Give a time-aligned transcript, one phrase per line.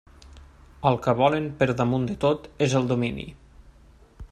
[0.91, 3.29] El que volen per damunt de tot és el domini.